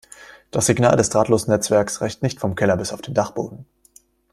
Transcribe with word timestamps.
Das 0.49 0.65
Signal 0.65 0.97
des 0.97 1.11
Drahtlosnetzwerks 1.11 2.01
reicht 2.01 2.23
nicht 2.23 2.39
vom 2.39 2.55
Keller 2.55 2.75
bis 2.75 2.91
auf 2.91 3.03
den 3.03 3.13
Dachboden. 3.13 3.67